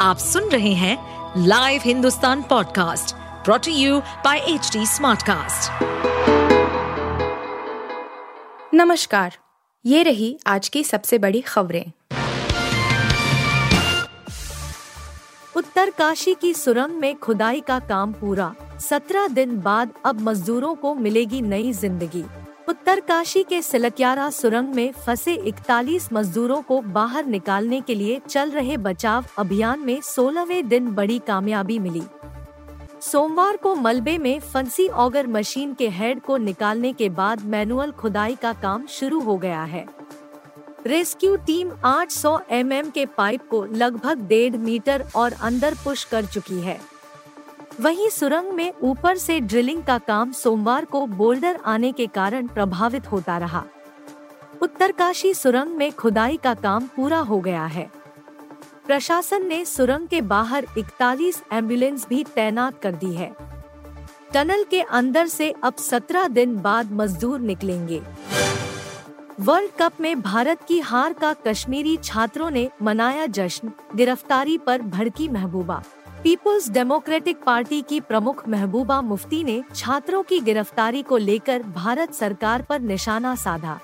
[0.00, 5.82] आप सुन रहे हैं live Hindustan podcast brought to you by H Smartcast.
[8.74, 9.36] नमस्कार,
[9.84, 11.84] ये रही आज की सबसे बड़ी खबरें।
[15.56, 21.40] उत्तरकाशी की सुरंग में खुदाई का काम पूरा। सत्रह दिन बाद अब मजदूरों को मिलेगी
[21.40, 22.24] नई ज़िंदगी।
[22.90, 28.76] उत्तरकाशी के सिलक्यारा सुरंग में फंसे 41 मजदूरों को बाहर निकालने के लिए चल रहे
[28.76, 32.02] बचाव अभियान में सोलहवें दिन बड़ी कामयाबी मिली।
[33.00, 38.34] सोमवार को मलबे में फंसी ऑगर मशीन के हेड को निकालने के बाद मैनुअल खुदाई
[38.34, 39.86] का काम शुरू हो गया है।
[40.86, 46.60] रेस्क्यू टीम 800 एमएम के पाइप को लगभग डेढ़ मीटर और अंदर पुश कर चुकी
[46.60, 46.80] है।
[47.70, 53.12] वहीं सुरंग में ऊपर से ड्रिलिंग का काम सोमवार को बोल्डर आने के कारण प्रभावित
[53.12, 53.64] होता रहा।
[54.62, 57.90] उत्तरकाशी सुरंग में खुदाई का काम पूरा हो गया है।
[58.86, 63.32] प्रशासन ने सुरंग के बाहर 41 एंबुलेंस भी तैनात कर दी है।
[64.32, 68.02] टनल के अंदर से अब 17 दिन बाद मजदूर निकलेंगे।
[69.40, 75.28] वर्ल्ड कप में भारत की हार का कश्मीरी छात्रों ने मनाया जश्न, गिरफ्तारी पर भड़की
[75.28, 75.82] महबूबा
[76.24, 82.62] पीपुल्स डेमोक्रेटिक पार्टी की प्रमुख महबूबा मुफ्ती ने छात्रों की गिरफ्तारी को लेकर भारत सरकार
[82.62, 83.78] पर निशाना साधा।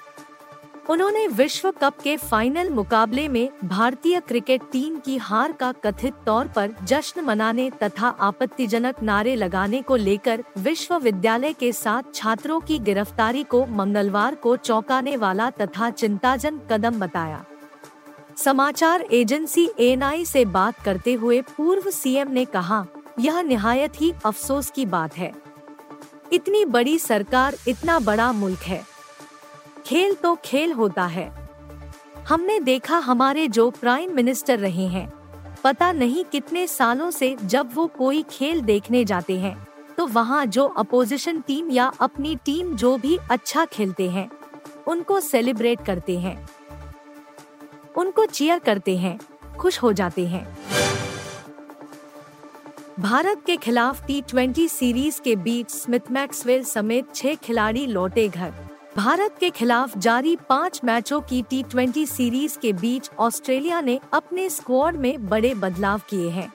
[0.90, 6.48] उन्होंने विश्व कप के फाइनल मुकाबले में भारतीय क्रिकेट टीम की हार का कथित तौर
[6.48, 13.42] पर जश्न मनाने तथा आपत्तिजनक नारे लगाने को लेकर विश्वविद्यालय के साथ छात्रों की गिरफ्तारी
[13.42, 17.44] को मंगलवार को चौंकाने वाला तथा चिंताजनक कदम बताया।
[18.36, 22.84] समाचार एजेंसी एएनआई से बात करते हुए पूर्व सीएम ने कहा,
[23.20, 25.32] यह निहायत ही अफसोस की बात है।
[26.32, 28.82] इतनी बड़ी सरकार इतना बड़ा मुल्क है।
[29.86, 31.30] खेल तो खेल होता है।
[32.28, 35.10] हमने देखा हमारे जो प्राइम मिनिस्टर रहे हैं,
[35.64, 39.56] पता नहीं कितने सालों से जब वो कोई खेल देखने जाते हैं
[39.98, 44.28] तो वहाँ जो अपोजिशन टीम या अपनी टीम जो भी अच्छा खेलते हैं,
[44.88, 46.36] उनको सेलिब्रेट करते हैं।
[47.96, 49.18] उनको चीयर करते हैं,
[49.58, 50.46] खुश हो जाते हैं।
[53.00, 58.52] भारत के खिलाफ टी ट्वेंटी सीरीज़ के बीच स्मिथ मैक्सवेल समेत छह खिलाड़ी लौटे घर।
[58.96, 64.48] भारत के खिलाफ जारी पाँच मैचों की टी ट्वेंटी सीरीज़ के बीच ऑस्ट्रेलिया ने अपने
[64.50, 66.52] स्क्वाड में बड़े बदलाव किए हैं।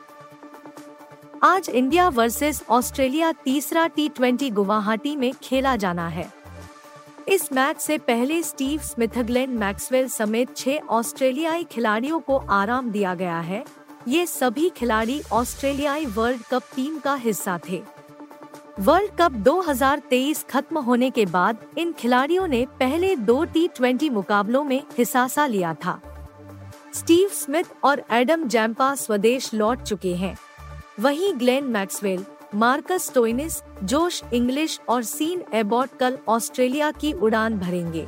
[1.43, 6.40] आज इंडिया वर्सेस ऑस्ट्रेलिया तीसरा टी ट्वेंटी गुवाहाटी में खेला जाना है।
[7.27, 13.39] इस मैच से पहले स्टीव स्मिथग्लेन मैक्सवेल समेत छह ऑस्ट्रेलियाई खिलाड़ियों को आराम दिया गया
[13.39, 13.63] है।
[14.07, 17.81] ये सभी खिलाड़ी ऑस्ट्रेलियाई वर्ल्ड कप टीम का हिस्सा थे।
[18.79, 24.63] वर्ल्ड कप 2023 खत्म होने के बाद इन खिलाड़ियों ने पहले दो टी ट्वेंटी मुकाबलों
[24.63, 25.99] में हिस्सा लिया था।
[26.93, 30.37] स्टीव स्मिथ और एडम जैम्पा स्वदेश लौट चुके हैं।
[30.99, 32.25] वहीं ग्लेन मैक्सवेल
[32.55, 38.07] मार्कस टोइनिस, जोश इंग्लिश और सीन एबॉट कल ऑस्ट्रेलिया की उड़ान भरेंगे।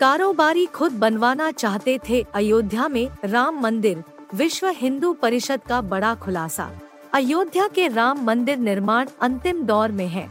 [0.00, 4.04] कारोबारी खुद बनवाना चाहते थे अयोध्या में राम मंदिर,
[4.34, 6.70] विश्व हिंदू परिषद का बड़ा खुलासा।
[7.12, 10.28] अयोध्या के राम मंदिर निर्माण अंतिम दौर में है।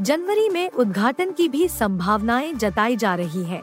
[0.00, 3.62] जनवरी में उद्घाटन की भी संभावनाएँ जताई जा रही है।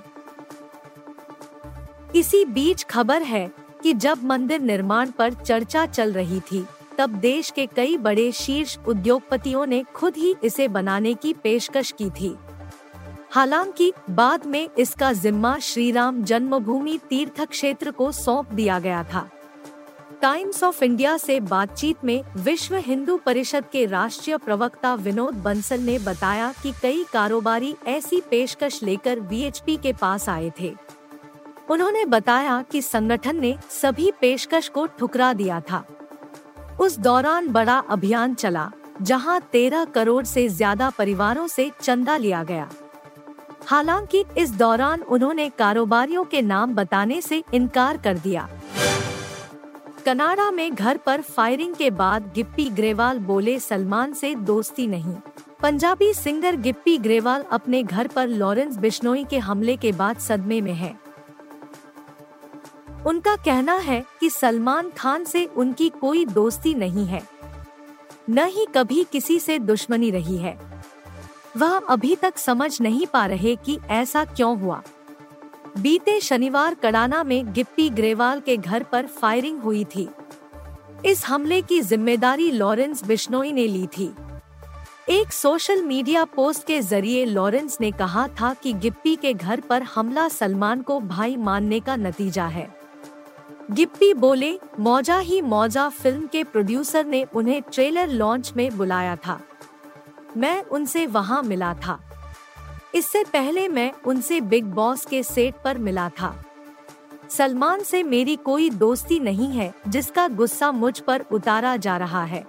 [2.15, 3.51] इसी बीच खबर है
[3.83, 6.65] कि जब मंदिर निर्माण पर चर्चा चल रही थी
[6.97, 12.09] तब देश के कई बड़े शीर्ष उद्योगपतियों ने खुद ही इसे बनाने की पेशकश की
[12.09, 12.35] थी।
[13.31, 19.29] हालाँकि, बाद में इसका जिम्मा श्री राम जन्मभूमि तीर्थ क्षेत्र को सौंप दिया गया था।
[20.21, 25.99] टाइम्स ऑफ़ इंडिया से बातचीत में विश्व हिंदू परिषद के राष्ट्रीय प्रवक्ता विनोद बंसल ने
[25.99, 30.75] बताया कि कई कारोबारी ऐसी पेशकश लेकर वीएचपी के पास आए थे।
[31.69, 35.87] उन्होंने बताया कि संगठन ने सभी पेशकश को ठुकरा दिया था।
[36.79, 38.69] उस दौरान बड़ा अभियान चला,
[39.01, 42.69] जहाँ तेरह करोड़ से ज़्यादा परिवारों से चंदा लिया गया।
[43.65, 48.47] हालाँकि इस दौरान उन्होंने कारोबारियों के नाम बताने से इनकार कर दिया।
[50.05, 55.15] कनाडा में घर पर फायरिंग के बाद गिप्पी ग्रेवाल बोले, सलमान से दोस्ती नहीं।
[55.61, 60.73] पंजाबी सिंगर गिप्पी ग्रेवाल अपने घर पर लॉरेंस बिश्नोई के हमले के बाद सदमे में
[60.73, 60.95] है।
[63.05, 67.21] उनका कहना है कि सलमान खान से उनकी कोई दोस्ती नहीं है।
[68.29, 70.57] न ही कभी किसी से दुश्मनी रही है।
[71.57, 74.81] वह अभी तक समझ नहीं पा रहे कि ऐसा क्यों हुआ।
[75.77, 80.07] बीते शनिवार कड़ाना में गिप्पी ग्रेवाल के घर पर फायरिंग हुई थी।
[81.05, 84.13] इस हमले की ज़िम्मेदारी लॉरेंस बिश्नोई ने ली थी।
[85.09, 89.83] एक सोशल मीडिया पोस्ट के ज़रिए लॉरेंस ने कहा था कि गिप्पी के घर पर
[89.83, 92.76] हमला सलमान को भाई मानने का नतीजा है।
[93.71, 99.41] गिप्पी बोले, मौजा ही मौजा फ़िल्म के प्रोड्यूसर ने उन्हें ट्रेलर लॉन्च में बुलाया था।
[100.37, 101.99] मैं उनसे वहाँ मिला था।
[102.95, 106.43] इससे पहले मैं उनसे बिग बॉस के सेट पर मिला था।
[107.29, 112.47] सलमान से मेरी कोई दोस्ती नहीं है, जिसका गुस्सा मुझ पर उतारा जा रहा है।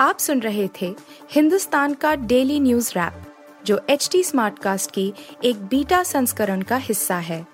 [0.00, 0.94] आप सुन रहे थे
[1.30, 3.22] हिंदुस्तान का डेली न्यूज़ रैप,
[3.66, 7.53] जो एच टी स्मार्ट कास्ट की एक बीटा संस्करण का हिस्सा है।